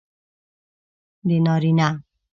[1.27, 1.89] د نارینه